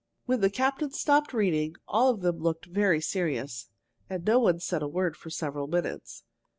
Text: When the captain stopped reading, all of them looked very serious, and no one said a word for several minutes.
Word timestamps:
When 0.25 0.41
the 0.41 0.49
captain 0.49 0.89
stopped 0.89 1.31
reading, 1.31 1.75
all 1.87 2.09
of 2.09 2.21
them 2.21 2.39
looked 2.39 2.65
very 2.65 2.99
serious, 3.01 3.69
and 4.09 4.25
no 4.25 4.39
one 4.39 4.59
said 4.59 4.81
a 4.81 4.87
word 4.87 5.15
for 5.15 5.29
several 5.29 5.67
minutes. 5.67 6.23